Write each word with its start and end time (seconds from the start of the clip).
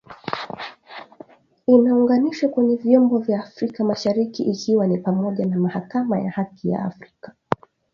inaunganishwa 1.65 2.49
kwenye 2.49 2.75
vyombo 2.75 3.17
vya 3.19 3.39
afrika 3.39 3.83
mashariki 3.83 4.43
ikiwa 4.43 4.87
ni 4.87 4.97
pamoja 4.97 5.45
na 5.45 5.57
Mahakama 5.59 6.19
ya 6.19 6.31
Haki 6.31 6.69
ya 6.69 6.83
Afrika 6.85 7.35